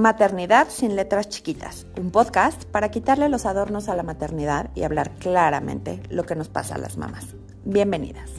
Maternidad 0.00 0.68
sin 0.70 0.96
letras 0.96 1.28
chiquitas, 1.28 1.86
un 1.98 2.10
podcast 2.10 2.64
para 2.64 2.90
quitarle 2.90 3.28
los 3.28 3.44
adornos 3.44 3.90
a 3.90 3.94
la 3.94 4.02
maternidad 4.02 4.70
y 4.74 4.84
hablar 4.84 5.10
claramente 5.18 6.02
lo 6.08 6.24
que 6.24 6.34
nos 6.34 6.48
pasa 6.48 6.76
a 6.76 6.78
las 6.78 6.96
mamás. 6.96 7.36
Bienvenidas. 7.66 8.30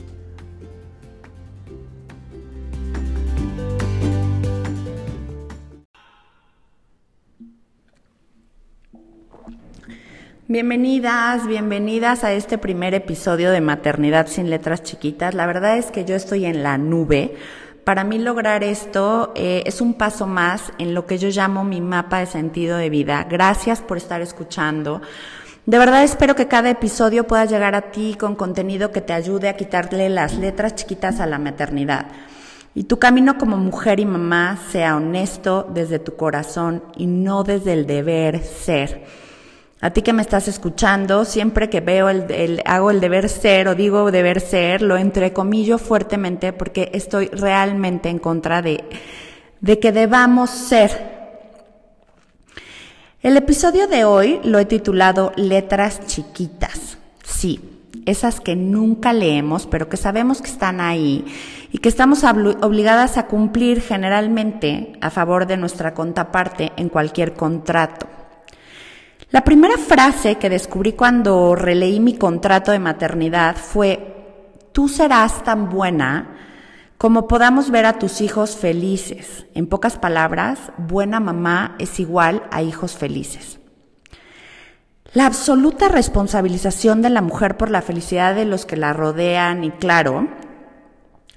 Bienvenidas, 10.48 11.48
bienvenidas 11.48 12.24
a 12.24 12.34
este 12.34 12.58
primer 12.58 12.96
episodio 12.96 13.52
de 13.52 13.62
Maternidad 13.62 14.26
sin 14.26 14.50
letras 14.50 14.82
chiquitas. 14.82 15.36
La 15.36 15.46
verdad 15.46 15.78
es 15.78 15.92
que 15.92 16.06
yo 16.06 16.16
estoy 16.16 16.46
en 16.46 16.64
la 16.64 16.80
nube 16.80 17.36
para 17.84 18.04
mí 18.04 18.20
lograr 18.20 18.64
esto 18.64 19.34
eh, 19.36 19.64
es 19.66 19.82
un 19.82 19.96
paso 19.96 20.28
más 20.28 20.72
en 20.78 20.94
lo 20.94 21.06
que 21.06 21.18
yo 21.18 21.30
llamo 21.30 21.64
mi 21.64 21.82
mapa 21.82 22.20
de 22.20 22.26
sentido 22.26 22.78
de 22.78 22.90
vida. 22.90 23.26
Gracias 23.30 23.82
por 23.82 23.98
estar 23.98 24.22
escuchando. 24.22 25.02
De 25.66 25.78
verdad 25.78 26.04
espero 26.04 26.36
que 26.36 26.48
cada 26.48 26.70
episodio 26.70 27.28
pueda 27.28 27.46
llegar 27.46 27.76
a 27.76 27.92
ti 27.92 28.16
con 28.20 28.36
contenido 28.36 28.92
que 28.92 29.02
te 29.02 29.14
ayude 29.14 29.48
a 29.48 29.56
quitarle 29.56 30.10
las 30.10 30.36
letras 30.36 30.76
chiquitas 30.76 31.20
a 31.20 31.28
la 31.28 31.40
maternidad. 31.40 32.08
Y 32.74 32.86
tu 32.86 33.00
camino 33.00 33.38
como 33.38 33.58
mujer 33.58 34.00
y 34.00 34.06
mamá 34.06 34.58
sea 34.72 34.96
honesto 34.96 35.68
desde 35.74 36.00
tu 36.00 36.16
corazón 36.16 36.84
y 36.96 37.06
no 37.06 37.44
desde 37.44 37.74
el 37.74 37.86
deber 37.86 38.44
ser. 38.44 39.04
A 39.84 39.90
ti 39.90 40.04
que 40.04 40.14
me 40.14 40.22
estás 40.22 40.48
escuchando, 40.48 41.26
siempre 41.26 41.68
que 41.68 41.82
veo 41.82 42.08
el, 42.08 42.62
hago 42.66 42.92
el 42.92 43.00
deber 43.00 43.28
ser 43.30 43.68
o 43.68 43.74
digo 43.74 44.12
deber 44.12 44.40
ser, 44.40 44.84
lo 44.84 44.96
entrecomillo 44.96 45.80
fuertemente 45.80 46.54
porque 46.54 46.92
estoy 46.94 47.30
realmente 47.30 48.08
en 48.08 48.20
contra 48.20 48.62
de, 48.62 48.84
de 49.60 49.80
que 49.80 49.92
debamos 49.92 50.52
ser. 50.52 51.20
El 53.24 53.38
episodio 53.38 53.88
de 53.88 54.06
hoy 54.06 54.40
lo 54.44 54.60
he 54.60 54.66
titulado 54.66 55.32
Letras 55.36 56.06
chiquitas. 56.06 57.00
Sí, 57.24 57.60
esas 58.06 58.40
que 58.40 58.56
nunca 58.56 59.14
leemos, 59.14 59.66
pero 59.66 59.90
que 59.90 59.98
sabemos 59.98 60.44
que 60.44 60.50
están 60.52 60.80
ahí 60.80 61.26
y 61.72 61.80
que 61.80 61.90
estamos 61.90 62.24
obligadas 62.24 63.18
a 63.18 63.26
cumplir 63.26 63.82
generalmente 63.82 64.94
a 65.02 65.10
favor 65.10 65.48
de 65.48 65.58
nuestra 65.58 65.96
contraparte 65.96 66.72
en 66.78 66.90
cualquier 66.90 67.34
contrato. 67.34 68.21
La 69.32 69.46
primera 69.46 69.78
frase 69.78 70.36
que 70.36 70.50
descubrí 70.50 70.92
cuando 70.92 71.56
releí 71.56 72.02
mi 72.02 72.18
contrato 72.18 72.74
de 72.74 72.80
maternidad 72.80 73.56
fue, 73.56 74.58
tú 74.74 74.90
serás 74.90 75.46
tan 75.46 75.70
buena 75.70 76.36
como 76.98 77.30
podamos 77.30 77.72
ver 77.72 77.86
a 77.86 77.98
tus 77.98 78.20
hijos 78.20 78.58
felices. 78.58 79.46
En 79.54 79.68
pocas 79.68 79.98
palabras, 79.98 80.60
buena 80.78 81.22
mamá 81.22 81.76
es 81.80 82.02
igual 82.02 82.44
a 82.52 82.62
hijos 82.62 82.98
felices. 82.98 83.60
La 85.14 85.28
absoluta 85.28 85.88
responsabilización 85.88 87.02
de 87.02 87.10
la 87.10 87.22
mujer 87.22 87.56
por 87.56 87.70
la 87.70 87.82
felicidad 87.82 88.36
de 88.36 88.44
los 88.44 88.66
que 88.66 88.76
la 88.76 88.92
rodean 88.92 89.64
y 89.64 89.72
claro, 89.72 90.28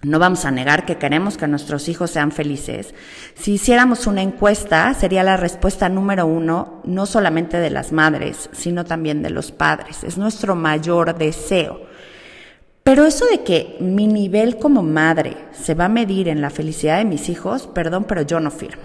no 0.05 0.19
vamos 0.19 0.45
a 0.45 0.51
negar 0.51 0.85
que 0.85 0.99
queremos 0.99 1.39
que 1.39 1.49
nuestros 1.49 1.89
hijos 1.89 2.11
sean 2.11 2.31
felices. 2.31 2.95
Si 3.35 3.55
hiciéramos 3.55 4.07
una 4.07 4.21
encuesta, 4.21 4.93
sería 4.93 5.23
la 5.23 5.39
respuesta 5.39 5.89
número 5.89 6.27
uno, 6.27 6.83
no 6.85 7.07
solamente 7.07 7.59
de 7.59 7.71
las 7.71 7.91
madres, 7.91 8.51
sino 8.53 8.85
también 8.85 9.23
de 9.23 9.31
los 9.31 9.51
padres. 9.51 10.05
Es 10.05 10.19
nuestro 10.19 10.57
mayor 10.57 11.17
deseo. 11.17 11.81
Pero 12.83 13.07
eso 13.07 13.25
de 13.27 13.45
que 13.45 13.79
mi 13.81 14.07
nivel 14.07 14.59
como 14.59 14.83
madre 14.83 15.37
se 15.53 15.75
va 15.75 15.87
a 15.87 15.89
medir 15.89 16.29
en 16.29 16.43
la 16.43 16.51
felicidad 16.51 16.99
de 16.99 17.07
mis 17.07 17.31
hijos, 17.31 17.67
perdón, 17.67 18.05
pero 18.05 18.21
yo 18.21 18.41
no 18.41 18.51
firmo. 18.51 18.83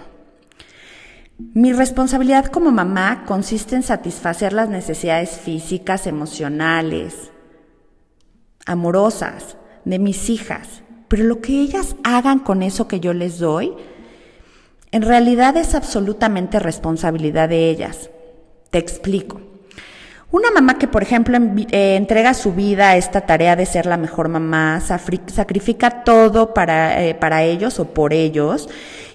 Mi 1.36 1.74
responsabilidad 1.74 2.46
como 2.46 2.70
mamá 2.70 3.24
consiste 3.26 3.76
en 3.76 3.82
satisfacer 3.82 4.54
las 4.54 4.70
necesidades 4.70 5.32
físicas, 5.38 6.06
emocionales, 6.06 7.30
amorosas 8.64 9.58
de 9.84 9.98
mis 9.98 10.30
hijas 10.30 10.82
pero 11.10 11.24
lo 11.24 11.40
que 11.40 11.60
ellas 11.60 11.96
hagan 12.04 12.38
con 12.38 12.62
eso 12.62 12.86
que 12.86 13.00
yo 13.00 13.12
les 13.12 13.40
doy, 13.40 13.72
en 14.92 15.02
realidad 15.02 15.56
es 15.56 15.74
absolutamente 15.74 16.60
responsabilidad 16.60 17.48
de 17.48 17.68
ellas. 17.68 18.10
Te 18.70 18.78
explico. 18.78 19.40
Una 20.30 20.52
mamá 20.52 20.78
que, 20.78 20.86
por 20.86 21.02
ejemplo, 21.02 21.36
eh, 21.36 21.96
entrega 21.96 22.32
su 22.32 22.52
vida 22.52 22.90
a 22.90 22.96
esta 22.96 23.22
tarea 23.22 23.56
de 23.56 23.66
ser 23.66 23.86
la 23.86 23.96
mejor 23.96 24.28
mamá, 24.28 24.80
sacrifica 24.80 26.04
todo 26.04 26.54
para, 26.54 27.02
eh, 27.02 27.16
para 27.16 27.42
ellos 27.42 27.80
o 27.80 27.86
por 27.92 28.12
ellos, 28.12 28.68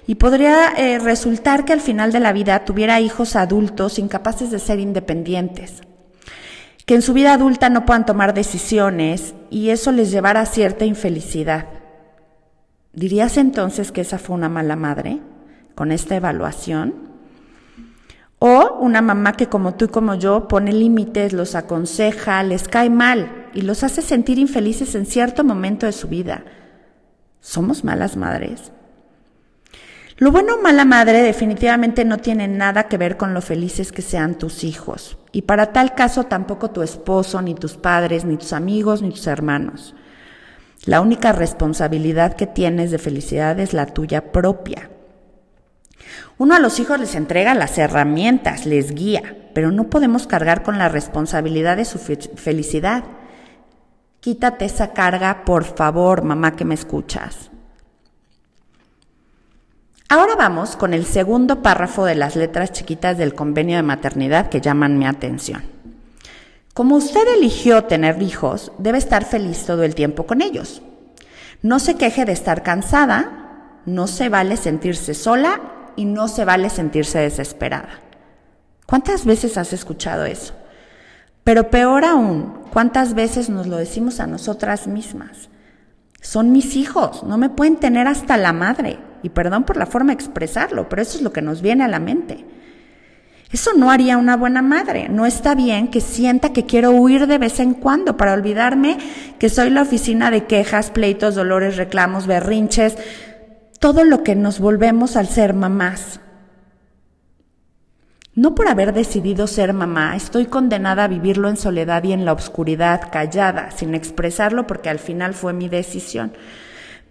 y 0.06 0.16
podría 0.16 0.74
eh, 0.76 0.98
resultar 0.98 1.64
que 1.64 1.72
al 1.72 1.80
final 1.80 2.12
de 2.12 2.20
la 2.20 2.34
vida 2.34 2.66
tuviera 2.66 3.00
hijos 3.00 3.36
adultos 3.36 3.98
incapaces 3.98 4.50
de 4.50 4.58
ser 4.58 4.80
independientes, 4.80 5.80
que 6.84 6.94
en 6.94 7.00
su 7.00 7.14
vida 7.14 7.32
adulta 7.32 7.70
no 7.70 7.86
puedan 7.86 8.04
tomar 8.04 8.34
decisiones 8.34 9.32
y 9.48 9.70
eso 9.70 9.92
les 9.92 10.10
llevará 10.10 10.42
a 10.42 10.46
cierta 10.46 10.84
infelicidad. 10.84 11.75
¿Dirías 12.96 13.36
entonces 13.36 13.92
que 13.92 14.00
esa 14.00 14.18
fue 14.18 14.34
una 14.34 14.48
mala 14.48 14.74
madre 14.74 15.20
con 15.74 15.92
esta 15.92 16.16
evaluación? 16.16 16.94
O 18.38 18.78
una 18.80 19.02
mamá 19.02 19.34
que 19.34 19.48
como 19.48 19.74
tú 19.74 19.84
y 19.84 19.88
como 19.88 20.14
yo 20.14 20.48
pone 20.48 20.72
límites, 20.72 21.34
los 21.34 21.54
aconseja, 21.54 22.42
les 22.42 22.68
cae 22.68 22.88
mal 22.88 23.48
y 23.52 23.60
los 23.60 23.84
hace 23.84 24.00
sentir 24.00 24.38
infelices 24.38 24.94
en 24.94 25.04
cierto 25.04 25.44
momento 25.44 25.84
de 25.84 25.92
su 25.92 26.08
vida. 26.08 26.44
¿Somos 27.40 27.84
malas 27.84 28.16
madres? 28.16 28.72
Lo 30.16 30.32
bueno 30.32 30.54
o 30.54 30.62
mala 30.62 30.86
madre 30.86 31.20
definitivamente 31.20 32.06
no 32.06 32.16
tiene 32.16 32.48
nada 32.48 32.84
que 32.84 32.96
ver 32.96 33.18
con 33.18 33.34
lo 33.34 33.42
felices 33.42 33.92
que 33.92 34.00
sean 34.00 34.38
tus 34.38 34.64
hijos. 34.64 35.18
Y 35.32 35.42
para 35.42 35.74
tal 35.74 35.94
caso 35.94 36.24
tampoco 36.24 36.70
tu 36.70 36.80
esposo, 36.80 37.42
ni 37.42 37.54
tus 37.54 37.76
padres, 37.76 38.24
ni 38.24 38.38
tus 38.38 38.54
amigos, 38.54 39.02
ni 39.02 39.10
tus 39.10 39.26
hermanos. 39.26 39.94
La 40.84 41.00
única 41.00 41.32
responsabilidad 41.32 42.34
que 42.34 42.46
tienes 42.46 42.90
de 42.90 42.98
felicidad 42.98 43.58
es 43.58 43.72
la 43.72 43.86
tuya 43.86 44.32
propia. 44.32 44.90
Uno 46.38 46.54
a 46.54 46.60
los 46.60 46.78
hijos 46.80 47.00
les 47.00 47.14
entrega 47.14 47.54
las 47.54 47.78
herramientas, 47.78 48.66
les 48.66 48.94
guía, 48.94 49.22
pero 49.54 49.70
no 49.72 49.88
podemos 49.88 50.26
cargar 50.26 50.62
con 50.62 50.78
la 50.78 50.88
responsabilidad 50.88 51.76
de 51.78 51.86
su 51.86 51.98
felicidad. 51.98 53.04
Quítate 54.20 54.66
esa 54.66 54.92
carga, 54.92 55.44
por 55.44 55.64
favor, 55.64 56.22
mamá 56.22 56.54
que 56.54 56.64
me 56.64 56.74
escuchas. 56.74 57.50
Ahora 60.08 60.36
vamos 60.36 60.76
con 60.76 60.94
el 60.94 61.04
segundo 61.04 61.62
párrafo 61.62 62.04
de 62.04 62.14
las 62.14 62.36
letras 62.36 62.70
chiquitas 62.70 63.18
del 63.18 63.34
convenio 63.34 63.76
de 63.76 63.82
maternidad 63.82 64.48
que 64.48 64.60
llaman 64.60 64.98
mi 64.98 65.06
atención. 65.06 65.75
Como 66.76 66.96
usted 66.96 67.26
eligió 67.38 67.84
tener 67.84 68.20
hijos, 68.20 68.70
debe 68.76 68.98
estar 68.98 69.24
feliz 69.24 69.64
todo 69.64 69.82
el 69.82 69.94
tiempo 69.94 70.26
con 70.26 70.42
ellos. 70.42 70.82
No 71.62 71.78
se 71.78 71.94
queje 71.94 72.26
de 72.26 72.32
estar 72.32 72.62
cansada, 72.62 73.80
no 73.86 74.06
se 74.06 74.28
vale 74.28 74.58
sentirse 74.58 75.14
sola 75.14 75.58
y 75.96 76.04
no 76.04 76.28
se 76.28 76.44
vale 76.44 76.68
sentirse 76.68 77.18
desesperada. 77.18 78.00
¿Cuántas 78.84 79.24
veces 79.24 79.56
has 79.56 79.72
escuchado 79.72 80.26
eso? 80.26 80.52
Pero 81.44 81.70
peor 81.70 82.04
aún, 82.04 82.60
¿cuántas 82.74 83.14
veces 83.14 83.48
nos 83.48 83.66
lo 83.66 83.78
decimos 83.78 84.20
a 84.20 84.26
nosotras 84.26 84.86
mismas? 84.86 85.48
Son 86.20 86.52
mis 86.52 86.76
hijos, 86.76 87.22
no 87.22 87.38
me 87.38 87.48
pueden 87.48 87.76
tener 87.76 88.06
hasta 88.06 88.36
la 88.36 88.52
madre. 88.52 88.98
Y 89.22 89.30
perdón 89.30 89.64
por 89.64 89.78
la 89.78 89.86
forma 89.86 90.12
de 90.12 90.22
expresarlo, 90.22 90.90
pero 90.90 91.00
eso 91.00 91.16
es 91.16 91.22
lo 91.22 91.32
que 91.32 91.40
nos 91.40 91.62
viene 91.62 91.84
a 91.84 91.88
la 91.88 92.00
mente. 92.00 92.44
Eso 93.56 93.70
no 93.74 93.90
haría 93.90 94.18
una 94.18 94.36
buena 94.36 94.60
madre. 94.60 95.08
No 95.08 95.24
está 95.24 95.54
bien 95.54 95.88
que 95.88 96.02
sienta 96.02 96.52
que 96.52 96.66
quiero 96.66 96.90
huir 96.90 97.26
de 97.26 97.38
vez 97.38 97.58
en 97.58 97.72
cuando 97.72 98.18
para 98.18 98.34
olvidarme 98.34 98.98
que 99.38 99.48
soy 99.48 99.70
la 99.70 99.80
oficina 99.80 100.30
de 100.30 100.44
quejas, 100.44 100.90
pleitos, 100.90 101.36
dolores, 101.36 101.78
reclamos, 101.78 102.26
berrinches, 102.26 102.98
todo 103.80 104.04
lo 104.04 104.22
que 104.22 104.34
nos 104.34 104.60
volvemos 104.60 105.16
al 105.16 105.26
ser 105.28 105.54
mamás. 105.54 106.20
No 108.34 108.54
por 108.54 108.68
haber 108.68 108.92
decidido 108.92 109.46
ser 109.46 109.72
mamá, 109.72 110.16
estoy 110.16 110.44
condenada 110.44 111.04
a 111.04 111.08
vivirlo 111.08 111.48
en 111.48 111.56
soledad 111.56 112.04
y 112.04 112.12
en 112.12 112.26
la 112.26 112.34
oscuridad, 112.34 113.08
callada, 113.10 113.70
sin 113.70 113.94
expresarlo 113.94 114.66
porque 114.66 114.90
al 114.90 114.98
final 114.98 115.32
fue 115.32 115.54
mi 115.54 115.70
decisión. 115.70 116.34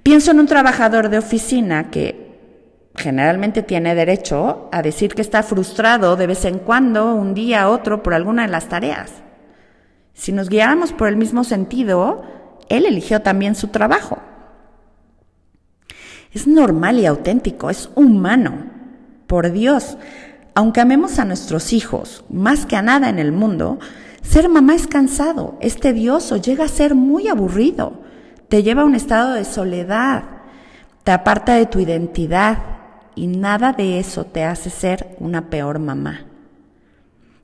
Pienso 0.03 0.29
en 0.29 0.41
un 0.41 0.45
trabajador 0.45 1.09
de 1.09 1.17
oficina 1.17 1.89
que 1.89 2.24
generalmente 2.95 3.63
tiene 3.63 3.95
derecho 3.95 4.69
a 4.71 4.81
decir 4.81 5.13
que 5.13 5.21
está 5.21 5.43
frustrado 5.43 6.15
de 6.15 6.27
vez 6.27 6.45
en 6.45 6.59
cuando, 6.59 7.13
un 7.13 7.33
día, 7.33 7.69
otro, 7.69 8.03
por 8.03 8.13
alguna 8.13 8.43
de 8.43 8.49
las 8.49 8.69
tareas. 8.69 9.11
Si 10.13 10.31
nos 10.31 10.49
guiáramos 10.49 10.93
por 10.93 11.07
el 11.07 11.17
mismo 11.17 11.43
sentido, 11.43 12.23
él 12.69 12.85
eligió 12.85 13.21
también 13.21 13.55
su 13.55 13.67
trabajo. 13.67 14.19
Es 16.31 16.47
normal 16.47 16.99
y 16.99 17.05
auténtico, 17.05 17.69
es 17.69 17.89
humano. 17.95 18.71
Por 19.27 19.51
Dios, 19.51 19.97
aunque 20.53 20.81
amemos 20.81 21.19
a 21.19 21.25
nuestros 21.25 21.73
hijos 21.73 22.23
más 22.29 22.65
que 22.65 22.75
a 22.75 22.81
nada 22.81 23.09
en 23.09 23.19
el 23.19 23.31
mundo, 23.31 23.79
ser 24.21 24.49
mamá 24.49 24.75
es 24.75 24.87
cansado, 24.87 25.57
es 25.61 25.79
tedioso, 25.79 26.37
llega 26.37 26.65
a 26.65 26.69
ser 26.69 26.95
muy 26.95 27.27
aburrido, 27.27 28.01
te 28.47 28.63
lleva 28.63 28.83
a 28.83 28.85
un 28.85 28.95
estado 28.95 29.33
de 29.33 29.45
soledad, 29.45 30.23
te 31.03 31.11
aparta 31.11 31.55
de 31.55 31.65
tu 31.65 31.79
identidad, 31.79 32.74
y 33.15 33.27
nada 33.27 33.73
de 33.73 33.99
eso 33.99 34.25
te 34.25 34.43
hace 34.43 34.69
ser 34.69 35.15
una 35.19 35.49
peor 35.49 35.79
mamá. 35.79 36.25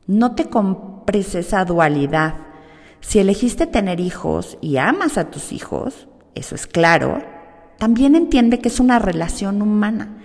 No 0.07 0.35
te 0.35 0.45
compres 0.45 1.35
esa 1.35 1.63
dualidad. 1.65 2.35
Si 3.00 3.19
elegiste 3.19 3.65
tener 3.65 4.00
hijos 4.00 4.57
y 4.62 4.77
amas 4.77 5.18
a 5.18 5.31
tus 5.31 5.51
hijos, 5.51 6.07
eso 6.35 6.56
es 6.56 6.68
claro, 6.68 7.23
también 7.77 8.15
entiende 8.15 8.59
que 8.59 8.68
es 8.68 8.79
una 8.79 9.00
relación 9.00 9.62
humana. 9.62 10.18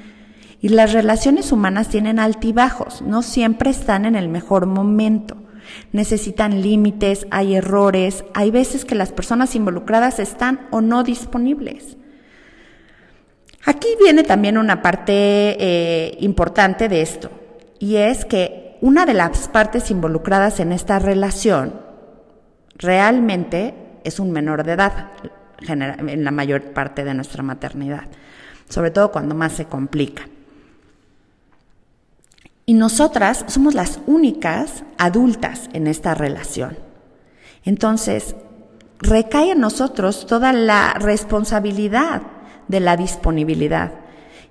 Y 0.61 0.69
las 0.71 0.93
relaciones 0.93 1.53
humanas 1.53 1.89
tienen 1.89 2.19
altibajos, 2.19 3.03
no 3.03 3.23
siempre 3.23 3.71
están 3.71 4.05
en 4.05 4.17
el 4.17 4.29
mejor 4.29 4.67
momento. 4.67 5.37
Necesitan 5.93 6.63
límites, 6.63 7.27
hay 7.31 7.55
errores, 7.55 8.25
hay 8.35 8.51
veces 8.51 8.85
que 8.85 8.95
las 8.95 9.13
personas 9.13 9.55
involucradas 9.55 10.19
están 10.19 10.67
o 10.71 10.81
no 10.81 11.03
disponibles. 11.03 11.97
Aquí 13.67 13.89
viene 14.01 14.23
también 14.23 14.59
una 14.59 14.81
parte 14.81 15.13
eh, 15.13 16.17
importante 16.21 16.89
de 16.89 17.03
esto, 17.03 17.31
y 17.81 17.97
es 17.97 18.25
que 18.25 18.79
una 18.81 19.05
de 19.05 19.15
las 19.15 19.49
partes 19.49 19.91
involucradas 19.91 20.61
en 20.61 20.71
esta 20.71 21.01
relación 21.01 21.81
realmente 22.77 23.75
es 24.05 24.21
un 24.21 24.31
menor 24.31 24.63
de 24.63 24.73
edad, 24.73 25.09
en 25.67 26.25
la 26.25 26.31
mayor 26.31 26.63
parte 26.75 27.03
de 27.03 27.13
nuestra 27.15 27.43
maternidad, 27.43 28.05
sobre 28.69 28.93
todo 28.93 29.11
cuando 29.11 29.35
más 29.35 29.55
se 29.55 29.65
complica. 29.65 30.29
Y 32.67 32.75
nosotras 32.75 33.45
somos 33.49 33.75
las 33.75 33.99
únicas 34.07 34.85
adultas 34.97 35.69
en 35.73 35.89
esta 35.89 36.15
relación. 36.15 36.79
Entonces, 37.65 38.37
recae 39.01 39.53
en 39.53 39.61
nosotros 39.61 40.27
toda 40.27 40.53
la 40.53 40.95
responsabilidad 40.95 42.23
de 42.69 42.81
la 42.81 42.97
disponibilidad. 42.97 43.93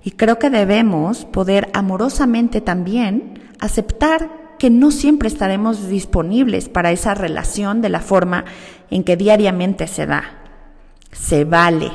Y 0.02 0.12
creo 0.12 0.38
que 0.38 0.50
debemos 0.50 1.24
poder 1.24 1.68
amorosamente 1.72 2.60
también 2.60 3.40
aceptar 3.58 4.30
que 4.58 4.70
no 4.70 4.90
siempre 4.90 5.28
estaremos 5.28 5.88
disponibles 5.88 6.68
para 6.68 6.92
esa 6.92 7.14
relación 7.14 7.82
de 7.82 7.88
la 7.88 8.00
forma 8.00 8.44
en 8.90 9.04
que 9.04 9.16
diariamente 9.16 9.86
se 9.86 10.06
da. 10.06 10.24
Se 11.12 11.44
vale. 11.44 11.90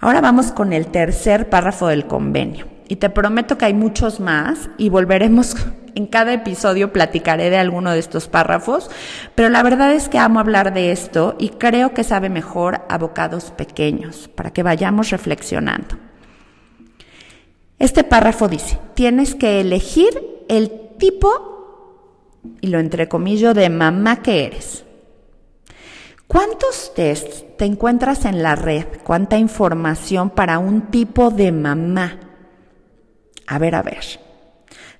Ahora 0.00 0.20
vamos 0.20 0.50
con 0.52 0.72
el 0.72 0.88
tercer 0.88 1.48
párrafo 1.48 1.86
del 1.86 2.06
convenio. 2.06 2.66
Y 2.88 2.96
te 2.96 3.08
prometo 3.08 3.56
que 3.56 3.66
hay 3.66 3.74
muchos 3.74 4.20
más 4.20 4.68
y 4.76 4.88
volveremos 4.88 5.56
en 5.94 6.06
cada 6.06 6.32
episodio 6.32 6.92
platicaré 6.92 7.50
de 7.50 7.58
alguno 7.58 7.90
de 7.92 7.98
estos 7.98 8.28
párrafos, 8.28 8.90
pero 9.34 9.48
la 9.48 9.62
verdad 9.62 9.92
es 9.92 10.08
que 10.08 10.18
amo 10.18 10.40
hablar 10.40 10.72
de 10.72 10.92
esto 10.92 11.36
y 11.38 11.50
creo 11.50 11.94
que 11.94 12.04
sabe 12.04 12.28
mejor 12.28 12.82
a 12.88 12.98
bocados 12.98 13.50
pequeños, 13.50 14.28
para 14.28 14.52
que 14.52 14.62
vayamos 14.62 15.10
reflexionando. 15.10 15.96
Este 17.78 18.04
párrafo 18.04 18.48
dice, 18.48 18.78
tienes 18.94 19.34
que 19.34 19.60
elegir 19.60 20.44
el 20.48 20.70
tipo, 20.98 21.52
y 22.60 22.68
lo 22.68 22.78
entrecomillo, 22.78 23.54
de 23.54 23.68
mamá 23.70 24.22
que 24.22 24.46
eres. 24.46 24.84
¿Cuántos 26.26 26.94
tests 26.94 27.44
te 27.58 27.66
encuentras 27.66 28.24
en 28.24 28.42
la 28.42 28.56
red? 28.56 28.86
¿Cuánta 29.04 29.36
información 29.36 30.30
para 30.30 30.58
un 30.58 30.90
tipo 30.90 31.30
de 31.30 31.52
mamá? 31.52 32.20
A 33.46 33.58
ver, 33.58 33.74
a 33.74 33.82
ver. 33.82 34.31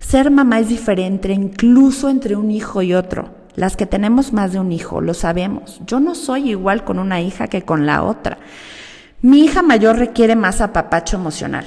Ser 0.02 0.30
mamá 0.30 0.58
es 0.58 0.68
diferente 0.68 1.32
incluso 1.32 2.10
entre 2.10 2.36
un 2.36 2.50
hijo 2.50 2.82
y 2.82 2.92
otro. 2.92 3.30
Las 3.54 3.76
que 3.76 3.86
tenemos 3.86 4.32
más 4.32 4.52
de 4.52 4.58
un 4.60 4.72
hijo 4.72 5.00
lo 5.00 5.14
sabemos. 5.14 5.80
Yo 5.86 6.00
no 6.00 6.14
soy 6.14 6.50
igual 6.50 6.84
con 6.84 6.98
una 6.98 7.20
hija 7.20 7.46
que 7.48 7.62
con 7.62 7.86
la 7.86 8.02
otra. 8.02 8.38
Mi 9.22 9.44
hija 9.44 9.62
mayor 9.62 9.96
requiere 9.96 10.36
más 10.36 10.60
apapacho 10.60 11.16
emocional. 11.16 11.64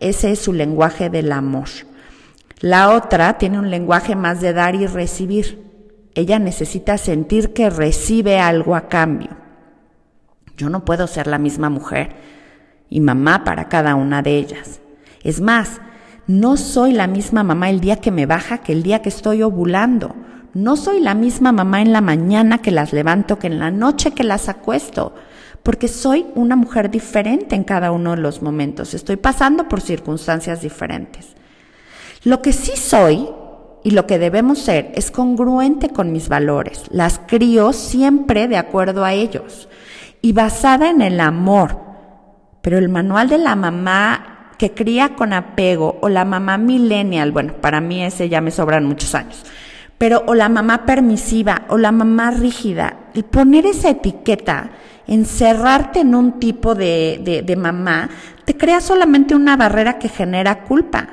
Ese 0.00 0.32
es 0.32 0.40
su 0.40 0.52
lenguaje 0.52 1.10
del 1.10 1.30
amor. 1.30 1.68
La 2.60 2.90
otra 2.90 3.36
tiene 3.36 3.58
un 3.58 3.70
lenguaje 3.70 4.16
más 4.16 4.40
de 4.40 4.54
dar 4.54 4.74
y 4.74 4.86
recibir. 4.86 5.62
Ella 6.14 6.38
necesita 6.38 6.96
sentir 6.98 7.52
que 7.52 7.68
recibe 7.68 8.40
algo 8.40 8.74
a 8.74 8.88
cambio. 8.88 9.30
Yo 10.56 10.70
no 10.70 10.84
puedo 10.84 11.06
ser 11.06 11.26
la 11.26 11.38
misma 11.38 11.68
mujer 11.68 12.16
y 12.88 13.00
mamá 13.00 13.44
para 13.44 13.68
cada 13.68 13.94
una 13.94 14.22
de 14.22 14.38
ellas. 14.38 14.80
Es 15.22 15.40
más, 15.40 15.80
no 16.26 16.56
soy 16.56 16.92
la 16.92 17.06
misma 17.06 17.42
mamá 17.42 17.68
el 17.68 17.80
día 17.80 17.96
que 17.96 18.10
me 18.10 18.26
baja 18.26 18.58
que 18.58 18.72
el 18.72 18.82
día 18.82 19.02
que 19.02 19.10
estoy 19.10 19.42
ovulando. 19.42 20.14
No 20.54 20.76
soy 20.76 21.00
la 21.00 21.14
misma 21.14 21.52
mamá 21.52 21.82
en 21.82 21.92
la 21.92 22.00
mañana 22.00 22.58
que 22.58 22.70
las 22.70 22.92
levanto 22.92 23.38
que 23.38 23.48
en 23.48 23.58
la 23.58 23.70
noche 23.70 24.12
que 24.12 24.24
las 24.24 24.48
acuesto, 24.48 25.14
porque 25.62 25.88
soy 25.88 26.26
una 26.34 26.56
mujer 26.56 26.90
diferente 26.90 27.56
en 27.56 27.64
cada 27.64 27.90
uno 27.90 28.12
de 28.12 28.22
los 28.22 28.40
momentos. 28.40 28.94
Estoy 28.94 29.16
pasando 29.16 29.68
por 29.68 29.80
circunstancias 29.80 30.62
diferentes. 30.62 31.34
Lo 32.22 32.40
que 32.40 32.52
sí 32.52 32.72
soy 32.76 33.28
y 33.82 33.90
lo 33.90 34.06
que 34.06 34.18
debemos 34.18 34.60
ser 34.60 34.92
es 34.94 35.10
congruente 35.10 35.90
con 35.90 36.10
mis 36.12 36.28
valores. 36.28 36.84
Las 36.90 37.20
crío 37.26 37.72
siempre 37.74 38.48
de 38.48 38.56
acuerdo 38.56 39.04
a 39.04 39.12
ellos 39.12 39.68
y 40.22 40.32
basada 40.32 40.88
en 40.88 41.02
el 41.02 41.20
amor. 41.20 41.80
Pero 42.62 42.78
el 42.78 42.88
manual 42.88 43.28
de 43.28 43.36
la 43.36 43.56
mamá 43.56 44.33
que 44.64 44.72
cría 44.72 45.14
con 45.14 45.34
apego 45.34 45.98
o 46.00 46.08
la 46.08 46.24
mamá 46.24 46.56
millennial, 46.56 47.32
bueno, 47.32 47.52
para 47.60 47.82
mí 47.82 48.02
ese 48.02 48.30
ya 48.30 48.40
me 48.40 48.50
sobran 48.50 48.86
muchos 48.86 49.14
años, 49.14 49.44
pero 49.98 50.24
o 50.26 50.34
la 50.34 50.48
mamá 50.48 50.86
permisiva 50.86 51.66
o 51.68 51.76
la 51.76 51.92
mamá 51.92 52.30
rígida, 52.30 52.96
el 53.12 53.24
poner 53.24 53.66
esa 53.66 53.90
etiqueta, 53.90 54.70
encerrarte 55.06 56.00
en 56.00 56.14
un 56.14 56.40
tipo 56.40 56.74
de, 56.74 57.20
de, 57.22 57.42
de 57.42 57.56
mamá, 57.56 58.08
te 58.46 58.56
crea 58.56 58.80
solamente 58.80 59.34
una 59.34 59.54
barrera 59.58 59.98
que 59.98 60.08
genera 60.08 60.64
culpa. 60.64 61.10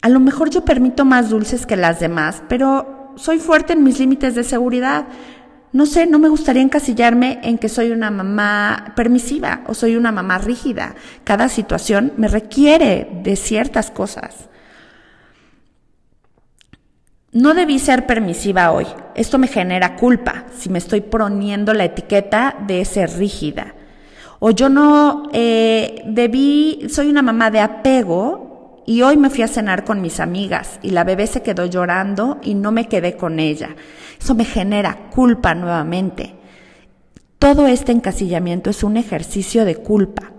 A 0.00 0.08
lo 0.08 0.20
mejor 0.20 0.48
yo 0.48 0.64
permito 0.64 1.04
más 1.04 1.28
dulces 1.28 1.66
que 1.66 1.76
las 1.76 2.00
demás, 2.00 2.42
pero 2.48 3.12
soy 3.16 3.40
fuerte 3.40 3.74
en 3.74 3.82
mis 3.84 3.98
límites 3.98 4.34
de 4.34 4.42
seguridad 4.42 5.04
no 5.72 5.86
sé, 5.86 6.06
no 6.06 6.18
me 6.18 6.28
gustaría 6.28 6.62
encasillarme 6.62 7.38
en 7.42 7.56
que 7.56 7.68
soy 7.68 7.90
una 7.92 8.10
mamá 8.10 8.92
permisiva 8.96 9.62
o 9.66 9.74
soy 9.74 9.96
una 9.96 10.10
mamá 10.10 10.38
rígida. 10.38 10.96
Cada 11.22 11.48
situación 11.48 12.12
me 12.16 12.26
requiere 12.26 13.08
de 13.22 13.36
ciertas 13.36 13.90
cosas. 13.90 14.48
No 17.32 17.54
debí 17.54 17.78
ser 17.78 18.06
permisiva 18.06 18.72
hoy. 18.72 18.86
Esto 19.14 19.38
me 19.38 19.46
genera 19.46 19.94
culpa 19.94 20.46
si 20.56 20.68
me 20.68 20.78
estoy 20.78 21.02
poniendo 21.02 21.72
la 21.72 21.84
etiqueta 21.84 22.56
de 22.66 22.84
ser 22.84 23.16
rígida. 23.16 23.74
O 24.40 24.50
yo 24.50 24.68
no 24.68 25.28
eh, 25.32 26.02
debí, 26.06 26.86
soy 26.88 27.08
una 27.08 27.22
mamá 27.22 27.52
de 27.52 27.60
apego 27.60 28.49
y 28.90 29.02
hoy 29.02 29.16
me 29.16 29.30
fui 29.30 29.42
a 29.42 29.46
cenar 29.46 29.84
con 29.84 30.00
mis 30.00 30.18
amigas 30.18 30.80
y 30.82 30.90
la 30.90 31.04
bebé 31.04 31.28
se 31.28 31.42
quedó 31.42 31.64
llorando 31.64 32.40
y 32.42 32.54
no 32.54 32.72
me 32.72 32.88
quedé 32.88 33.16
con 33.16 33.38
ella. 33.38 33.76
Eso 34.20 34.34
me 34.34 34.44
genera 34.44 35.10
culpa 35.10 35.54
nuevamente. 35.54 36.34
Todo 37.38 37.68
este 37.68 37.92
encasillamiento 37.92 38.68
es 38.68 38.82
un 38.82 38.96
ejercicio 38.96 39.64
de 39.64 39.76
culpa. 39.76 40.32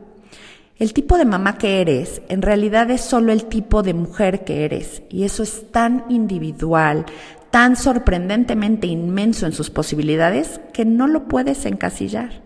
El 0.77 0.91
tipo 0.91 1.17
de 1.17 1.24
mamá 1.24 1.58
que 1.58 1.79
eres 1.79 2.24
en 2.27 2.41
realidad 2.41 2.91
es 2.91 3.00
solo 3.00 3.31
el 3.31 3.46
tipo 3.46 3.84
de 3.84 3.93
mujer 3.93 4.43
que 4.43 4.65
eres 4.65 5.01
y 5.10 5.24
eso 5.24 5.43
es 5.43 5.72
tan 5.72 6.03
individual, 6.10 7.05
tan 7.51 7.77
sorprendentemente 7.77 8.86
inmenso 8.86 9.46
en 9.46 9.53
sus 9.53 9.70
posibilidades 9.70 10.60
que 10.74 10.84
no 10.84 11.08
lo 11.08 11.29
puedes 11.29 11.65
encasillar. 11.65 12.41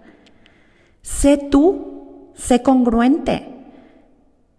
Sé 1.02 1.38
tú, 1.50 2.30
sé 2.36 2.62
congruente, 2.62 3.55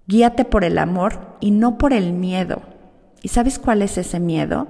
guíate 0.07 0.45
por 0.45 0.65
el 0.65 0.79
amor 0.79 1.37
y 1.41 1.51
no 1.51 1.79
por 1.79 1.93
el 1.93 2.13
miedo. 2.13 2.63
¿Y 3.23 3.29
sabes 3.29 3.59
cuál 3.59 3.83
es 3.83 3.99
ese 3.99 4.21
miedo? 4.21 4.69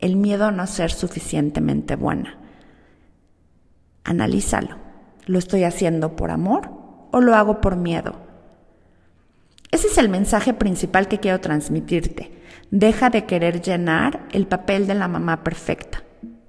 el 0.00 0.16
miedo 0.16 0.46
a 0.46 0.52
no 0.52 0.66
ser 0.66 0.90
suficientemente 0.90 1.96
buena. 1.96 2.38
Analízalo. 4.04 4.76
¿Lo 5.26 5.38
estoy 5.38 5.64
haciendo 5.64 6.16
por 6.16 6.30
amor 6.30 6.70
o 7.12 7.20
lo 7.20 7.34
hago 7.34 7.60
por 7.60 7.76
miedo? 7.76 8.16
Ese 9.70 9.86
es 9.86 9.98
el 9.98 10.08
mensaje 10.08 10.54
principal 10.54 11.06
que 11.06 11.20
quiero 11.20 11.40
transmitirte. 11.40 12.32
Deja 12.70 13.10
de 13.10 13.26
querer 13.26 13.60
llenar 13.60 14.26
el 14.32 14.46
papel 14.46 14.86
de 14.86 14.94
la 14.94 15.06
mamá 15.06 15.44
perfecta. 15.44 16.02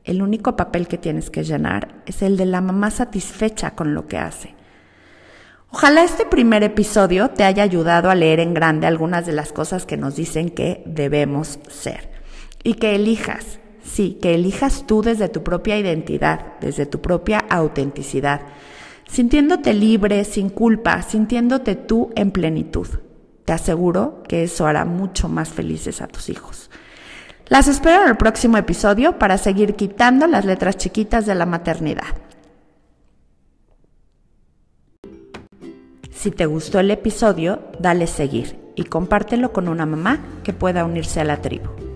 El 0.03 0.21
único 0.21 0.55
papel 0.55 0.87
que 0.87 0.97
tienes 0.97 1.29
que 1.29 1.43
llenar 1.43 2.01
es 2.07 2.23
el 2.23 2.37
de 2.37 2.45
la 2.45 2.61
mamá 2.61 2.89
satisfecha 2.89 3.71
con 3.71 3.93
lo 3.93 4.07
que 4.07 4.17
hace. 4.17 4.55
Ojalá 5.73 6.03
este 6.03 6.25
primer 6.25 6.63
episodio 6.63 7.29
te 7.29 7.45
haya 7.45 7.63
ayudado 7.63 8.09
a 8.09 8.15
leer 8.15 8.41
en 8.41 8.53
grande 8.53 8.87
algunas 8.87 9.25
de 9.25 9.31
las 9.31 9.53
cosas 9.53 9.85
que 9.85 9.95
nos 9.95 10.17
dicen 10.17 10.49
que 10.49 10.83
debemos 10.85 11.59
ser. 11.69 12.11
Y 12.61 12.73
que 12.73 12.93
elijas, 12.93 13.59
sí, 13.81 14.19
que 14.21 14.35
elijas 14.35 14.85
tú 14.85 15.01
desde 15.01 15.29
tu 15.29 15.43
propia 15.43 15.77
identidad, 15.77 16.59
desde 16.59 16.85
tu 16.85 16.99
propia 16.99 17.39
autenticidad, 17.49 18.41
sintiéndote 19.07 19.73
libre, 19.73 20.25
sin 20.25 20.49
culpa, 20.49 21.01
sintiéndote 21.03 21.75
tú 21.75 22.09
en 22.17 22.31
plenitud. 22.31 22.87
Te 23.45 23.53
aseguro 23.53 24.23
que 24.27 24.43
eso 24.43 24.67
hará 24.67 24.83
mucho 24.83 25.29
más 25.29 25.49
felices 25.49 26.01
a 26.01 26.07
tus 26.07 26.27
hijos. 26.27 26.69
Las 27.47 27.69
espero 27.69 28.03
en 28.03 28.09
el 28.09 28.17
próximo 28.17 28.57
episodio 28.57 29.17
para 29.17 29.37
seguir 29.37 29.75
quitando 29.75 30.27
las 30.27 30.43
letras 30.43 30.75
chiquitas 30.75 31.25
de 31.25 31.35
la 31.35 31.45
maternidad. 31.45 32.30
Si 36.21 36.29
te 36.29 36.45
gustó 36.45 36.79
el 36.79 36.91
episodio, 36.91 37.63
dale 37.79 38.05
seguir 38.05 38.55
y 38.75 38.83
compártelo 38.83 39.51
con 39.51 39.67
una 39.67 39.87
mamá 39.87 40.23
que 40.43 40.53
pueda 40.53 40.85
unirse 40.85 41.19
a 41.19 41.23
la 41.23 41.41
tribu. 41.41 41.90